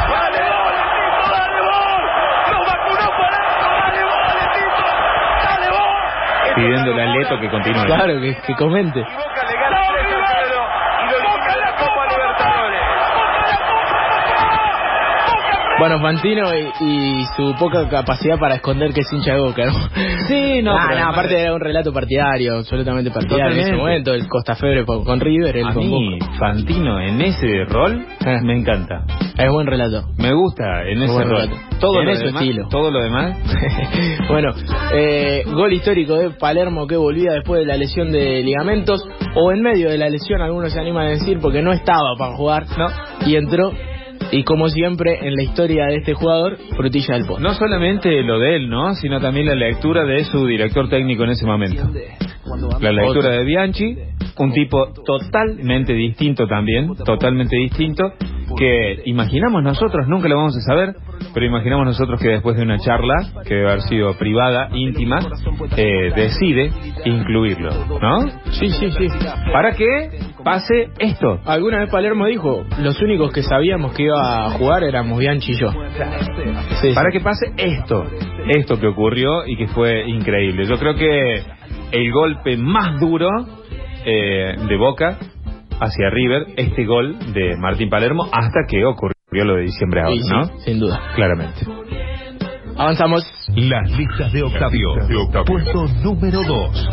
[0.10, 1.26] ¡Dale gol, Tito!
[1.36, 2.04] ¡Dale gol!
[2.52, 3.66] ¡Nos vacunó Palermo!
[3.82, 4.88] ¡Dale gol, Tito!
[5.44, 5.92] ¡Dale gol!
[6.66, 7.86] Pidiéndole a Leto que continúe.
[7.86, 9.00] Claro, que, que comente.
[9.00, 10.62] Y Boca le gana 3 a 0
[11.02, 12.82] y lo elimina de la Copa Libertadores.
[15.80, 19.74] Bueno, Fantino y, y su poca capacidad para esconder que es hincha de boca, ¿no?
[20.28, 23.82] Sí, no, Ah, no, aparte era un relato partidario, absolutamente partidario en ese Totalmente.
[23.82, 24.14] momento.
[24.14, 26.32] El Costa Febre con River, A con mí, Boca.
[26.38, 28.40] Fantino, en ese rol, Eh.
[28.44, 29.02] me encanta.
[29.44, 30.04] Es buen relato.
[30.18, 31.56] Me gusta en ese relato.
[31.80, 32.68] Todo En lo ese demás, estilo.
[32.70, 33.38] Todo lo demás.
[34.30, 34.50] bueno,
[34.94, 39.04] eh, gol histórico de Palermo que volvía después de la lesión de ligamentos
[39.36, 42.36] o en medio de la lesión, algunos se animan a decir, porque no estaba para
[42.36, 42.88] jugar No.
[43.26, 43.72] y entró.
[44.32, 47.44] Y como siempre en la historia de este jugador, frutilla del poste.
[47.44, 48.94] No solamente lo de él, ¿no?
[48.94, 51.84] Sino también la lectura de su director técnico en ese momento.
[52.80, 53.98] La lectura de Bianchi,
[54.38, 58.14] un tipo totalmente distinto también, totalmente distinto,
[58.58, 60.96] que imaginamos nosotros, nunca lo vamos a saber,
[61.34, 65.20] pero imaginamos nosotros que después de una charla, que debe haber sido privada, íntima,
[65.78, 66.72] eh, decide
[67.06, 68.28] incluirlo, ¿no?
[68.52, 69.08] Sí, sí, sí.
[69.52, 70.10] Para que
[70.44, 71.40] pase esto.
[71.46, 75.56] Alguna vez Palermo dijo, los únicos que sabíamos que iba a jugar éramos Bianchi y
[75.56, 75.72] yo.
[76.82, 77.18] Sí, para sí.
[77.18, 78.06] que pase esto,
[78.48, 80.66] esto que ocurrió y que fue increíble.
[80.66, 81.44] Yo creo que
[81.92, 83.30] el golpe más duro
[84.06, 85.18] eh, de Boca
[85.82, 90.22] hacia River, este gol de Martín Palermo, hasta que ocurrió lo de diciembre ahora, Sí,
[90.22, 90.46] sí, ¿no?
[90.60, 91.00] sin duda.
[91.16, 91.66] Claramente.
[92.78, 93.26] Avanzamos.
[93.56, 94.88] Las listas de Octavio.
[95.46, 96.90] Puesto número 2.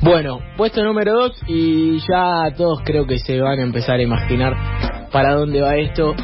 [0.00, 4.54] Bueno, puesto número 2 y ya todos creo que se van a empezar a imaginar
[5.12, 6.14] para dónde va esto.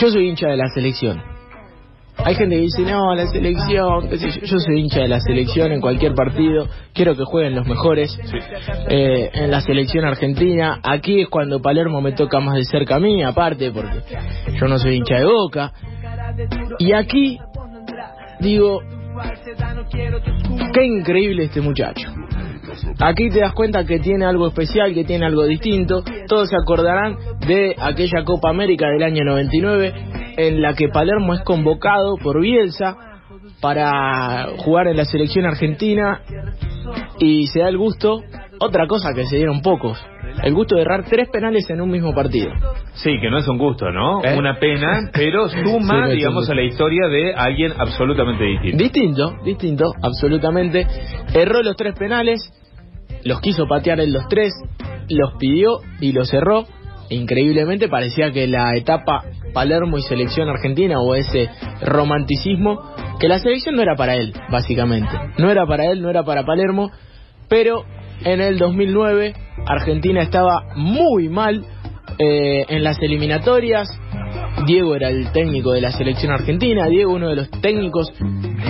[0.00, 1.22] Yo soy hincha de la selección.
[2.28, 4.40] Hay gente que dice, no, la selección, qué sé yo.
[4.44, 6.68] Yo soy hincha de la selección en cualquier partido.
[6.92, 8.18] Quiero que jueguen los mejores.
[8.90, 10.78] Eh, en la selección argentina.
[10.82, 14.02] Aquí es cuando Palermo me toca más de cerca a mí, aparte, porque
[14.60, 15.72] yo no soy hincha de boca.
[16.78, 17.38] Y aquí
[18.40, 18.82] digo,
[20.74, 22.10] qué increíble este muchacho.
[23.00, 26.02] Aquí te das cuenta que tiene algo especial, que tiene algo distinto.
[26.26, 29.94] Todos se acordarán de aquella Copa América del año 99
[30.36, 32.96] en la que Palermo es convocado por Bielsa
[33.60, 36.20] para jugar en la selección argentina
[37.18, 38.22] y se da el gusto
[38.60, 40.04] otra cosa que se dieron pocos,
[40.42, 42.50] el gusto de errar tres penales en un mismo partido.
[42.94, 44.22] Sí, que no es un gusto, ¿no?
[44.24, 44.36] ¿Eh?
[44.36, 48.82] Una pena, pero suma, Sí, no, digamos, a la historia de alguien absolutamente distinto.
[48.82, 50.86] Distinto, distinto, absolutamente.
[51.34, 52.40] Erró los tres penales,
[53.24, 54.52] los quiso patear en los tres,
[55.08, 56.64] los pidió y los cerró.
[57.10, 61.48] Increíblemente parecía que la etapa Palermo y selección argentina o ese
[61.80, 62.80] romanticismo,
[63.18, 65.10] que la selección no era para él, básicamente.
[65.38, 66.90] No era para él, no era para Palermo,
[67.48, 67.84] pero
[68.24, 69.34] en el 2009
[69.66, 71.64] Argentina estaba muy mal
[72.18, 73.88] eh, en las eliminatorias.
[74.66, 78.12] Diego era el técnico de la selección argentina, Diego uno de los técnicos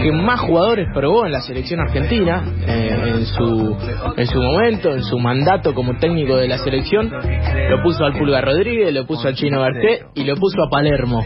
[0.03, 3.77] que más jugadores probó en la selección argentina eh, en su
[4.17, 8.41] en su momento, en su mandato como técnico de la selección, lo puso al Pulga
[8.41, 11.25] Rodríguez, lo puso al Chino Berté y lo puso a Palermo.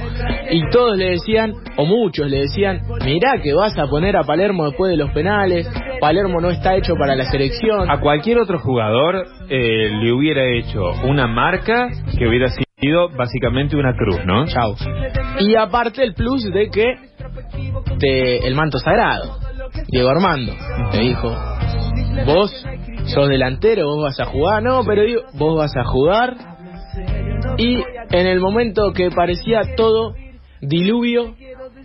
[0.50, 4.66] Y todos le decían, o muchos le decían, mirá que vas a poner a Palermo
[4.66, 5.68] después de los penales,
[6.00, 7.90] Palermo no está hecho para la selección.
[7.90, 12.64] A cualquier otro jugador eh, le hubiera hecho una marca que hubiera sido
[13.16, 14.46] básicamente una cruz, ¿no?
[14.46, 14.74] Chau.
[15.40, 16.94] Y aparte el plus de que
[17.98, 19.38] te- el manto sagrado,
[19.88, 20.52] Diego Armando,
[20.90, 21.34] te dijo,
[22.26, 22.52] vos
[23.06, 26.36] sos delantero, vos vas a jugar, no, pero digo, vos vas a jugar.
[27.58, 27.76] Y
[28.10, 30.14] en el momento que parecía todo
[30.60, 31.34] diluvio,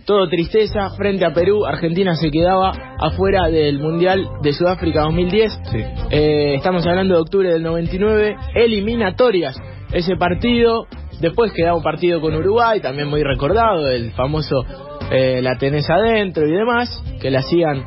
[0.06, 5.60] todo tristeza, frente a Perú, Argentina se quedaba afuera del Mundial de Sudáfrica 2010.
[5.70, 5.78] Sí.
[6.10, 9.56] Eh, estamos hablando de octubre del 99, eliminatorias.
[9.92, 10.86] Ese partido,
[11.20, 14.64] después quedaba un partido con Uruguay, también muy recordado, el famoso
[15.10, 17.84] eh, La tenés adentro y demás, que la hacían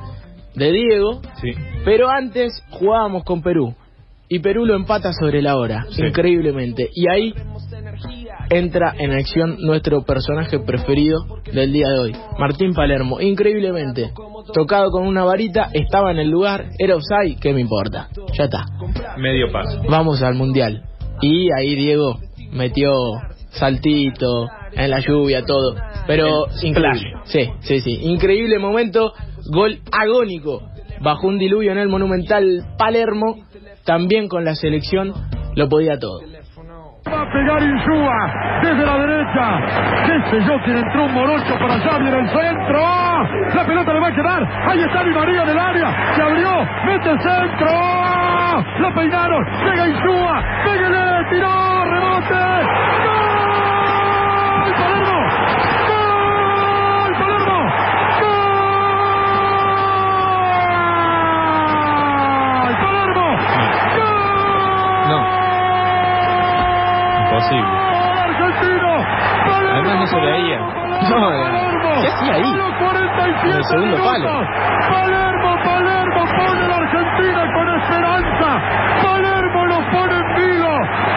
[0.55, 1.21] de Diego.
[1.41, 1.51] Sí.
[1.85, 3.75] Pero antes jugábamos con Perú.
[4.27, 6.03] Y Perú lo empata sobre la hora, Sí.
[6.03, 6.89] increíblemente.
[6.95, 7.33] Y ahí
[8.49, 11.19] entra en acción nuestro personaje preferido
[11.51, 13.19] del día de hoy, Martín Palermo.
[13.21, 14.11] Increíblemente,
[14.53, 18.07] tocado con una varita, estaba en el lugar, era offside, ¿qué me importa?
[18.37, 18.63] Ya está.
[19.17, 19.81] Medio paso.
[19.89, 20.83] Vamos al mundial.
[21.21, 22.19] Y ahí Diego
[22.51, 22.91] metió
[23.51, 25.75] saltito en la lluvia, todo.
[26.07, 27.13] Pero increíble.
[27.25, 27.99] Sí, sí, sí.
[28.03, 29.13] Increíble momento.
[29.51, 30.61] Gol agónico.
[31.01, 33.37] Bajo un diluvio en el monumental Palermo.
[33.85, 35.13] También con la selección
[35.55, 36.21] lo podía todo.
[37.31, 38.17] Pegar Insúa
[38.61, 39.59] desde la derecha.
[40.05, 40.59] ¿Qué sé yo?
[40.63, 42.81] Quien entró un morocho para allá, viene el centro.
[43.55, 44.47] La pelota le va a quedar.
[44.69, 46.15] Ahí está Di María del área.
[46.15, 46.67] Se abrió.
[46.85, 47.67] Mete el centro.
[48.79, 49.45] La peinaron.
[49.63, 50.43] Llega Insúa.
[50.65, 51.25] Pégale.
[51.29, 51.85] Tiró.
[51.85, 52.65] Rebote.
[54.77, 55.17] Palermo.
[55.87, 57.11] ¡Gol!
[57.19, 57.57] Palermo.
[61.41, 62.75] ¡Gol!
[62.81, 63.27] Palermo.
[63.97, 65.09] ¡Gol!
[65.09, 65.19] No.
[67.23, 67.75] Imposible.
[68.21, 68.91] Argentino.
[69.45, 70.59] Palermo, Además no se veía.
[70.59, 71.91] No, Palermo.
[72.01, 72.43] ¿qué hacía ahí?
[72.43, 74.11] A los 47 En el segundo palo.
[74.11, 74.47] minutos.
[74.91, 78.47] Palermo, Palermo pone a la Argentina con esperanza.
[79.01, 80.73] Palermo lo pone en vilo.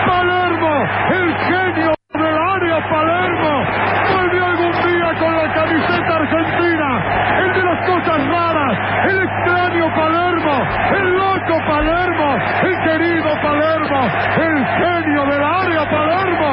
[0.06, 0.72] Palermo,
[1.18, 2.78] el genio del área.
[2.88, 3.52] Palermo
[4.14, 6.88] volvió algún día con la camiseta argentina.
[7.42, 8.74] El de las cosas raras.
[9.10, 10.54] El extraño Palermo.
[10.98, 12.28] El loco Palermo.
[12.62, 14.00] El querido Palermo.
[14.36, 16.48] El genio del área Palermo.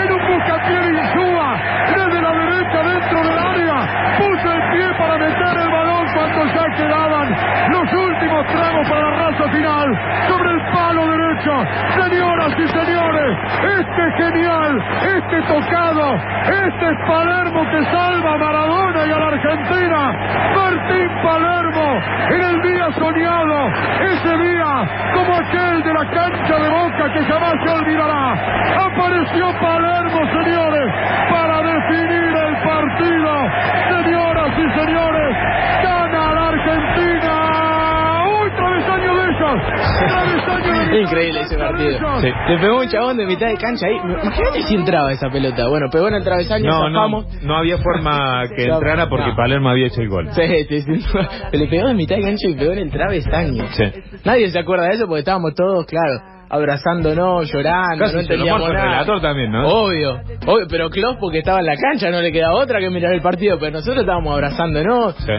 [0.00, 1.48] En un buscapié Insúa.
[1.96, 3.76] Desde la derecha dentro del área.
[4.18, 7.28] Puso el pie para meter el balón cuando ya quedaban
[7.70, 9.88] los últimos tramos para la raza final.
[10.28, 11.52] Sobre el palo derecho.
[12.00, 13.38] Señoras y señores.
[13.78, 14.84] Este genial.
[15.16, 16.16] Este tocado.
[16.76, 20.12] Este es Palermo que salva a Maradona y a la Argentina.
[20.54, 22.00] Martín Palermo.
[22.28, 23.68] En el día soñado.
[24.04, 24.70] Ese día
[25.14, 28.32] como aquel de la cancha de boca que jamás se olvidará.
[28.92, 30.92] Apareció Palermo, señores,
[31.30, 33.32] para definir el partido.
[33.88, 35.36] Señoras y señores,
[35.82, 37.34] gana la Argentina.
[38.38, 39.60] ¡Uy, travesaño de ellos!
[40.08, 40.85] Travesaño de ellos.
[41.02, 41.98] Increíble ese partido.
[42.20, 42.28] Sí.
[42.48, 43.96] Le pegó un chabón de mitad de cancha ahí.
[43.96, 45.68] Imagínate si entraba esa pelota.
[45.68, 47.42] Bueno, pegó en el travesaño, No, no, zafamos.
[47.42, 49.36] no había forma que entrara porque no.
[49.36, 50.28] Palermo había hecho el gol.
[50.32, 51.00] Sí, sí, sí.
[51.50, 53.64] Se le pegó de mitad de cancha y pegó en el travesaño.
[53.72, 53.84] Sí.
[54.24, 58.74] Nadie se acuerda de eso porque estábamos todos, claro, abrazándonos, llorando, Casi no entendíamos el
[58.74, 58.86] nada.
[58.90, 59.66] relator también, ¿no?
[59.68, 63.12] Obvio, obvio, pero Klopp porque estaba en la cancha, no le quedaba otra que mirar
[63.12, 65.14] el partido, pero nosotros estábamos abrazándonos.
[65.16, 65.32] Sí.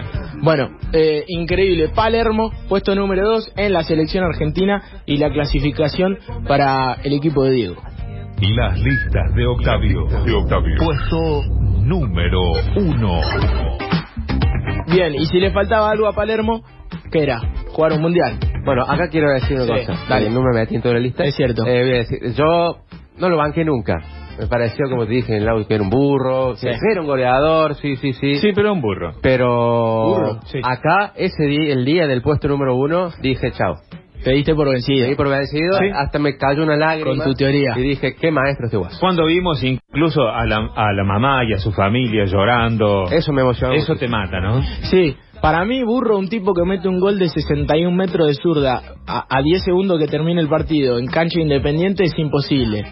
[0.47, 1.89] Bueno, eh, increíble.
[1.89, 7.51] Palermo, puesto número 2 en la selección argentina y la clasificación para el equipo de
[7.51, 7.75] Diego.
[8.39, 10.05] Y las listas de Octavio.
[10.25, 10.75] De Octavio.
[10.77, 11.43] Puesto
[11.81, 12.39] número
[12.77, 13.19] uno.
[14.88, 16.63] Bien, y si le faltaba algo a Palermo,
[17.12, 17.41] ¿qué era?
[17.73, 18.39] Jugar un mundial.
[18.63, 19.99] Bueno, acá quiero decir una Sí, cosa.
[20.07, 20.29] dale.
[20.29, 21.25] No me metí en toda la lista.
[21.25, 21.65] Es cierto.
[21.67, 22.77] Eh, voy a decir, yo
[23.17, 23.95] no lo banqué nunca.
[24.39, 26.56] Me pareció, como te dije en el audio, que era un burro.
[26.56, 26.67] Sí.
[26.67, 28.36] que Era un goleador, sí, sí, sí.
[28.36, 29.13] Sí, pero un burro.
[29.21, 29.47] Pero
[30.08, 30.60] Burro, sí.
[30.63, 33.76] acá, ese día, el día del puesto número uno, dije chao.
[34.23, 35.04] Te diste por vencido.
[35.06, 35.86] Seguí por vencido, Sí.
[35.93, 37.23] hasta me cayó una lágrima.
[37.23, 37.73] Con tu teoría.
[37.78, 38.97] Y dije, qué maestro este guaso.
[39.00, 43.06] Cuando vimos incluso a la, a la mamá y a su familia llorando.
[43.12, 43.73] Eso me emocionó.
[43.73, 44.00] Eso mucho.
[44.00, 44.62] te mata, ¿no?
[44.89, 45.15] Sí,
[45.47, 49.25] para mí Burro, un tipo que mete un gol de 61 metros de zurda a,
[49.38, 52.83] a 10 segundos que termine el partido en cancha independiente es imposible.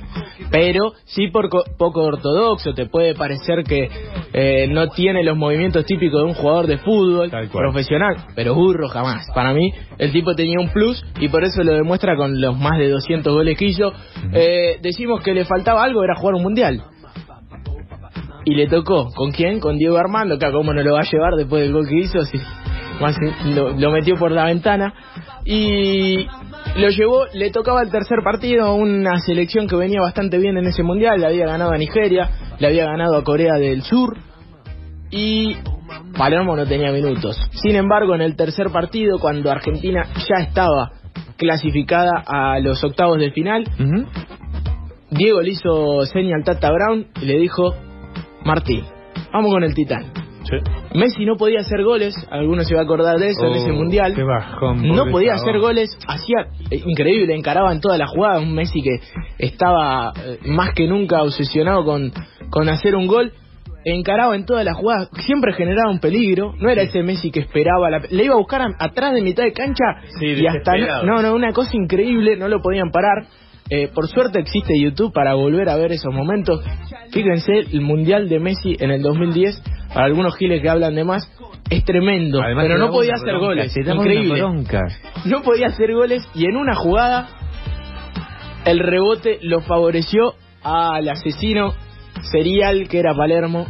[0.52, 3.90] Pero sí por co- poco ortodoxo, te puede parecer que
[4.32, 9.28] eh, no tiene los movimientos típicos de un jugador de fútbol profesional, pero Burro jamás.
[9.36, 12.78] Para mí el tipo tenía un plus y por eso lo demuestra con los más
[12.78, 13.92] de 200 goles que hizo.
[14.32, 16.84] Eh, decimos que le faltaba algo, era jugar un mundial.
[18.46, 19.10] Y le tocó.
[19.14, 19.60] ¿Con quién?
[19.60, 21.98] Con Diego Armando, que a cómo no lo va a llevar después del gol que
[21.98, 22.38] hizo, si
[23.02, 23.18] más
[23.56, 24.94] lo, lo metió por la ventana.
[25.44, 26.28] Y
[26.78, 30.84] lo llevó, le tocaba el tercer partido, una selección que venía bastante bien en ese
[30.84, 32.30] mundial, le había ganado a Nigeria,
[32.60, 34.18] le había ganado a Corea del Sur.
[35.10, 35.56] Y
[36.18, 37.38] Palermo no tenía minutos.
[37.52, 40.92] Sin embargo, en el tercer partido, cuando Argentina ya estaba
[41.38, 43.66] clasificada a los octavos de final.
[45.12, 47.74] Diego le hizo señal al Tata Brown y le dijo,
[48.46, 48.84] Martín,
[49.34, 50.12] vamos con el Titán.
[50.94, 53.72] Messi no podía hacer goles, algunos se va a acordar de eso en Oh, ese
[53.72, 54.14] mundial.
[54.16, 58.54] qué bajón, no podía hacer goles, hacía eh, increíble, encaraba en todas las jugadas, un
[58.54, 59.00] Messi que
[59.40, 62.12] estaba eh, más que nunca obsesionado con,
[62.52, 63.34] con hacer un gol.
[63.88, 66.54] Encaraba en todas las jugadas, siempre generaba un peligro.
[66.60, 69.44] No era ese Messi que esperaba, la, le iba a buscar a- atrás de mitad
[69.44, 69.84] de cancha
[70.20, 73.28] Sí, y hasta no, no, una cosa increíble, no lo podían parar.
[73.70, 76.64] Eh, por suerte existe YouTube para volver a ver esos momentos.
[77.12, 81.30] Fíjense, el Mundial de Messi en el 2010, para algunos giles que hablan de más,
[81.70, 82.42] es tremendo.
[82.42, 83.78] Además, pero no podía hacer bronca, goles.
[83.78, 84.42] Increíble.
[85.26, 87.28] No podía hacer goles y en una jugada
[88.66, 91.74] el rebote lo favoreció al asesino
[92.32, 93.66] serial que era Palermo.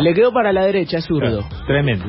[0.00, 1.42] Le quedó para la derecha, es zurdo.
[1.66, 2.04] Tremendo.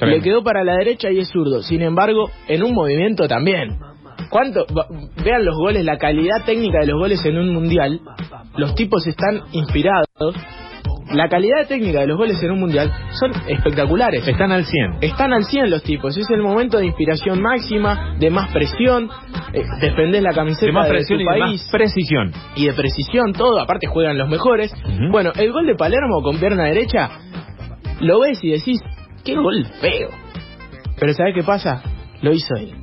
[0.00, 1.62] Le quedó para la derecha y es zurdo.
[1.62, 3.78] Sin embargo, en un movimiento también.
[4.30, 4.66] ¿Cuánto?
[5.24, 8.00] Vean los goles, la calidad técnica de los goles en un mundial.
[8.56, 10.06] Los tipos están inspirados.
[11.10, 14.28] La calidad técnica de los goles en un mundial son espectaculares.
[14.28, 14.98] Están al 100.
[15.00, 16.14] Están al 100 los tipos.
[16.18, 19.08] Es el momento de inspiración máxima, de más presión.
[19.54, 22.32] Eh, defendés la camiseta De más de presión tu y de país más precisión.
[22.56, 23.58] y de precisión, todo.
[23.58, 24.70] Aparte juegan los mejores.
[25.10, 27.08] Bueno, el gol de Palermo con pierna derecha,
[28.00, 28.82] lo ves y decís,
[29.24, 30.10] qué gol feo.
[31.00, 31.82] Pero ¿sabés qué pasa?
[32.20, 32.74] Lo hizo él.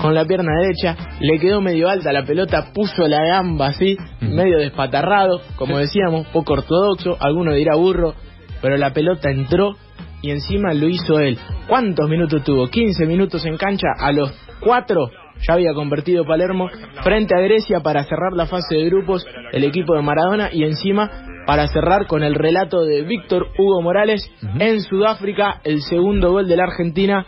[0.00, 4.58] Con la pierna derecha, le quedó medio alta la pelota, puso la gamba así, medio
[4.58, 8.14] despatarrado, como decíamos, poco ortodoxo, alguno dirá burro,
[8.60, 9.76] pero la pelota entró
[10.20, 11.38] y encima lo hizo él.
[11.68, 12.68] ¿Cuántos minutos tuvo?
[12.68, 15.10] 15 minutos en cancha, a los 4
[15.46, 16.68] ya había convertido Palermo
[17.02, 21.10] frente a Grecia para cerrar la fase de grupos el equipo de Maradona y encima
[21.46, 26.56] para cerrar con el relato de Víctor Hugo Morales en Sudáfrica, el segundo gol de
[26.56, 27.26] la Argentina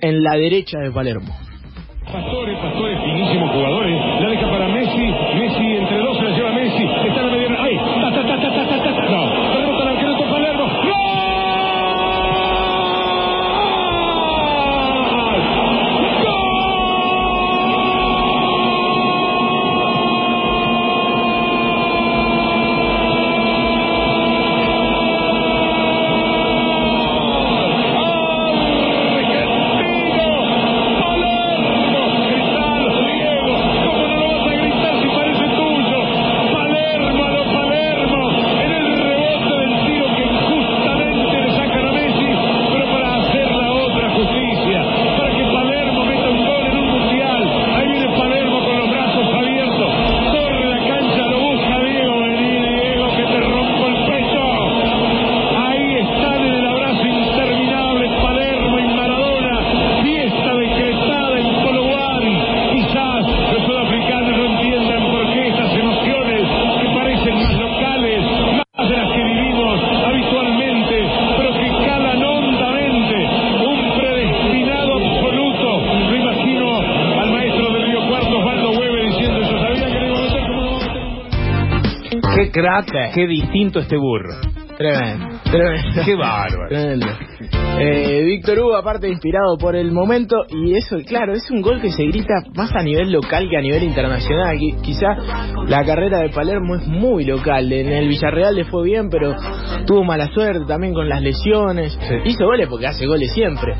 [0.00, 1.34] en la derecha de Palermo.
[2.04, 4.09] Pastores, Pastores, finísimos jugadores.
[83.14, 84.34] Qué distinto este burro.
[84.76, 86.02] Tremendo, tremendo.
[86.04, 86.68] Qué bárbaro.
[86.68, 87.06] Tremendo.
[87.82, 91.90] Eh, Víctor Hugo, aparte inspirado por el momento, y eso, claro, es un gol que
[91.90, 94.56] se grita más a nivel local que a nivel internacional.
[94.58, 95.16] Qui- Quizá
[95.66, 97.70] la carrera de Palermo es muy local.
[97.72, 99.34] En el Villarreal le fue bien, pero
[99.86, 101.98] tuvo mala suerte también con las lesiones.
[102.24, 103.74] Hizo goles porque hace goles siempre,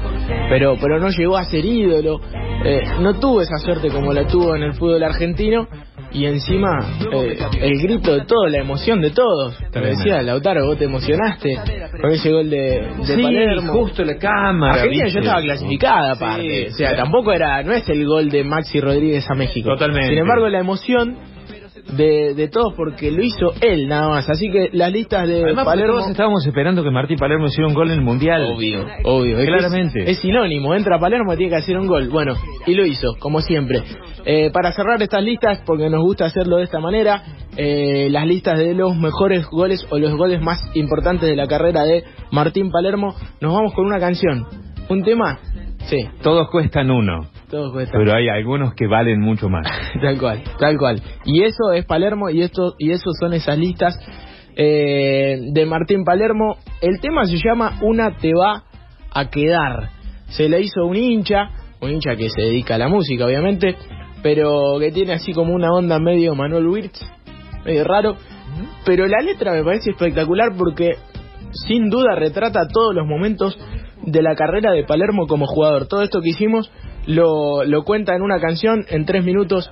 [0.51, 2.21] pero, pero no llegó a ser ídolo.
[2.63, 5.67] Eh, no tuvo esa suerte como la tuvo en el fútbol argentino.
[6.13, 6.79] Y encima
[7.13, 9.57] eh, el grito de todos, la emoción de todos.
[9.71, 11.57] Te decía, Lautaro, vos te emocionaste
[12.01, 12.59] con ese gol de,
[13.07, 13.73] de Sí, Palermo.
[13.75, 14.75] justo la cámara.
[14.75, 15.21] Argentina ¿viste?
[15.21, 16.69] ya estaba clasificada Sí, aparte.
[16.69, 19.71] o sea, tampoco era, no es el gol de Maxi Rodríguez a México.
[19.71, 20.09] Totalmente.
[20.11, 21.17] Sin embargo, la emoción
[21.97, 24.29] de, de todos porque lo hizo él nada más.
[24.31, 25.95] Así que las listas de Además, Palermo.
[25.95, 28.45] todos estábamos esperando que Martín Palermo hiciera un gol en el Mundial.
[28.55, 29.37] Obvio, obvio.
[29.45, 30.03] Claramente.
[30.03, 30.75] Es, es sinónimo.
[30.75, 32.09] Entra Palermo y tiene que hacer un gol.
[32.09, 32.35] Bueno,
[32.67, 33.83] y lo hizo, como siempre.
[34.25, 37.23] Eh, para cerrar estas listas, porque nos gusta hacerlo de esta manera,
[37.57, 41.85] eh, las listas de los mejores goles o los goles más importantes de la carrera
[41.85, 44.47] de Martín Palermo, nos vamos con una canción.
[44.89, 45.39] ¿Un tema?
[45.87, 49.67] Sí, Todos cuestan uno, pero hay algunos que valen mucho más.
[50.01, 51.03] Tal cual, tal cual.
[51.25, 53.99] Y eso es Palermo y esto y eso son esas listas
[54.57, 56.57] eh, de Martín Palermo.
[56.81, 58.65] El tema se llama Una te va
[59.13, 59.91] a quedar.
[60.29, 63.77] Se le hizo un hincha, un hincha que se dedica a la música, obviamente,
[64.23, 67.01] pero que tiene así como una onda medio Manuel Wirtz,
[67.65, 68.17] medio raro.
[68.85, 70.93] Pero la letra me parece espectacular porque
[71.67, 73.59] sin duda retrata todos los momentos
[74.03, 75.89] de la carrera de Palermo como jugador.
[75.89, 76.71] Todo esto que hicimos
[77.07, 79.71] lo, lo cuenta en una canción en tres minutos.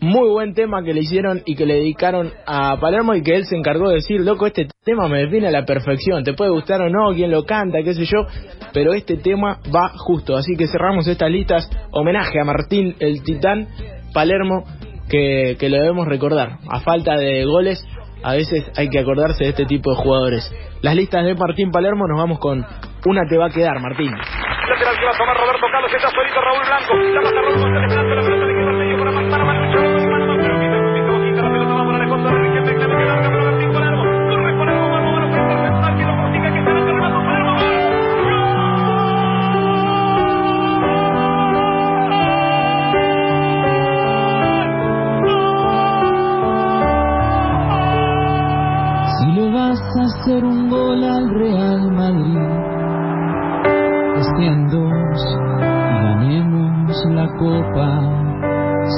[0.00, 3.44] Muy buen tema que le hicieron y que le dedicaron a Palermo y que él
[3.44, 6.80] se encargó de decir, loco, este tema me define a la perfección, te puede gustar
[6.80, 8.26] o no, quién lo canta, qué sé yo,
[8.72, 10.36] pero este tema va justo.
[10.36, 13.68] Así que cerramos estas listas, homenaje a Martín el Titán
[14.12, 14.64] Palermo,
[15.08, 16.58] que, que lo debemos recordar.
[16.68, 17.86] A falta de goles,
[18.24, 20.52] a veces hay que acordarse de este tipo de jugadores.
[20.80, 22.66] Las listas de Martín Palermo nos vamos con
[23.06, 24.12] una te va a quedar, Martín.
[24.68, 26.94] Lateral que va a tomar Roberto Carlos, está solito Raúl Blanco.
[26.94, 28.31] La pasa Raúl González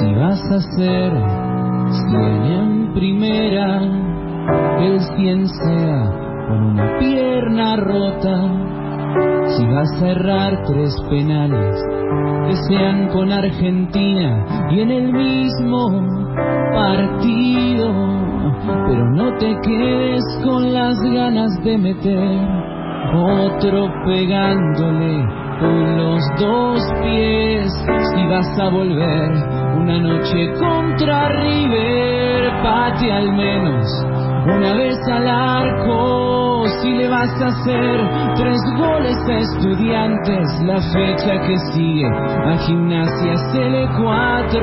[0.00, 1.12] Si vas a hacer
[2.08, 3.80] cien en primera,
[4.80, 6.10] el cien sea
[6.48, 8.36] con una pierna rota.
[9.56, 11.76] Si vas a errar tres penales,
[12.48, 15.90] que sean con Argentina y en el mismo
[16.74, 17.92] partido.
[18.88, 22.48] Pero no te quedes con las ganas de meter
[23.14, 27.72] otro pegándole con los dos pies.
[28.14, 29.30] Si vas a volver
[29.76, 33.86] una noche contra River, pate al menos
[34.46, 36.43] una vez al arco.
[36.66, 38.00] Si le vas a hacer
[38.36, 44.54] tres goles a estudiantes, la fecha que sigue a gimnasia CL4.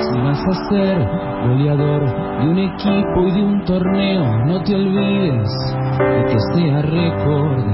[0.00, 0.98] Si vas a ser
[1.46, 2.02] goleador
[2.40, 5.48] de un equipo y de un torneo, no te olvides
[5.98, 7.64] de que sea récord.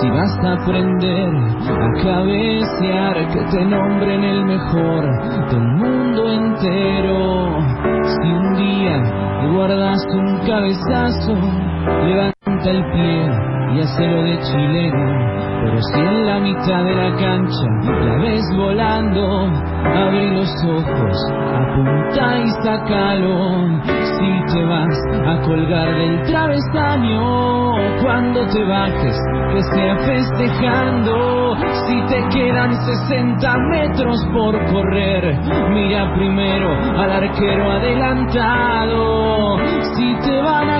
[0.00, 5.04] Si vas a aprender a cabecear, que te nombren el mejor
[5.48, 7.58] del mundo entero.
[8.02, 11.75] Si un día guardas un cabezazo,
[12.06, 13.30] levanta el pie
[13.74, 15.36] y hacelo de chileno.
[15.62, 17.66] Pero si en la mitad de la cancha
[18.04, 19.50] la ves volando,
[19.84, 21.16] abre los ojos,
[21.54, 23.82] apunta y sacalo.
[24.16, 27.72] Si te vas a colgar del travesaño,
[28.02, 29.16] cuando te bajes,
[29.52, 31.56] que sea festejando.
[31.86, 35.36] Si te quedan 60 metros por correr,
[35.70, 36.68] mira primero
[37.00, 39.58] al arquero adelantado.
[39.96, 40.75] Si te van a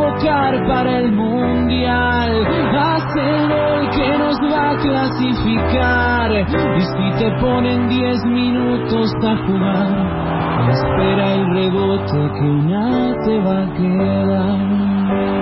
[0.00, 6.32] convocar para el mundial, haz el que nos va a clasificar.
[6.32, 13.62] Y si te ponen 10 minutos a jugar, espera el rebote que una te va
[13.62, 15.39] a quedar.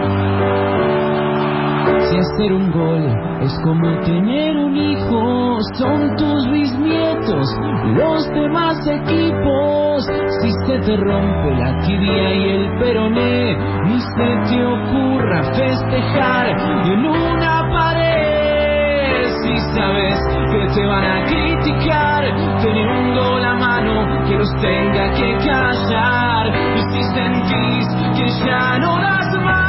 [2.39, 3.03] Hacer un gol
[3.43, 7.49] es como tener un hijo, son tus bisnietos,
[7.97, 10.07] los demás equipos.
[10.41, 16.51] Si se te rompe la tibia y el peroné, ni se te ocurra festejar
[16.87, 19.25] en una pared.
[19.43, 20.21] Si sabes
[20.53, 22.23] que te van a criticar,
[22.63, 26.47] tener un gol a mano que los tenga que callar.
[26.77, 29.68] Y si sentís que ya no das más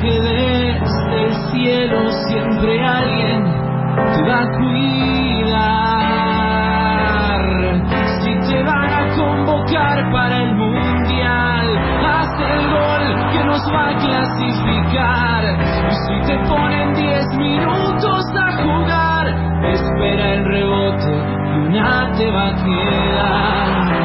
[0.00, 3.44] que desde el cielo siempre alguien
[4.14, 5.78] te va a cuidar.
[8.22, 13.96] Si te van a convocar para el mundial, haz el gol que nos va a
[13.96, 15.44] clasificar.
[15.90, 19.26] Y si te ponen 10 minutos a jugar,
[19.64, 23.98] espera el rebote y una te va a quedar.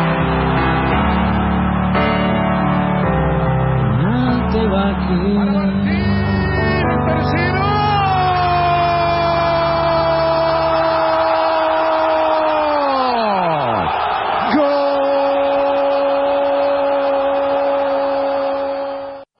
[4.53, 5.62] Te va a you.